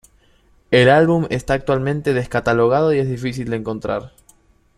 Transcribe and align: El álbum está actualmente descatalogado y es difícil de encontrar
El 0.71 0.89
álbum 0.89 1.27
está 1.29 1.53
actualmente 1.53 2.15
descatalogado 2.15 2.91
y 2.91 2.97
es 2.97 3.07
difícil 3.07 3.51
de 3.51 3.57
encontrar 3.57 4.13